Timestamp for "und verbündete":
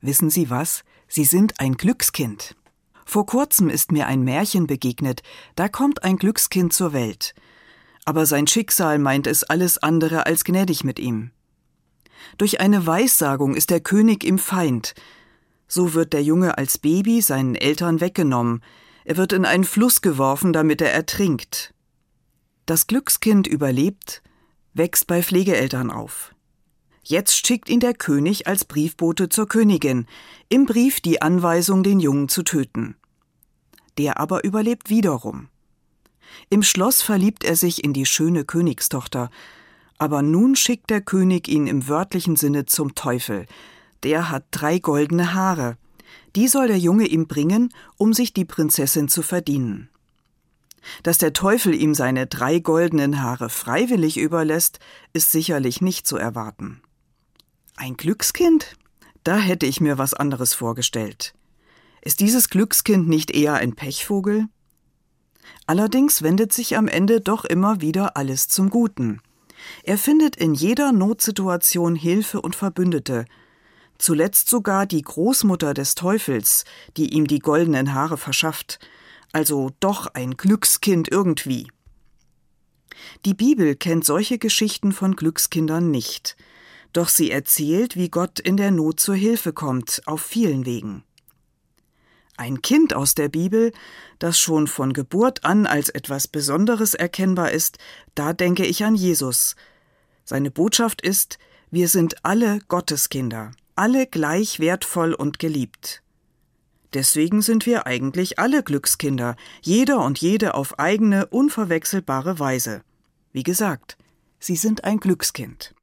72.42-73.24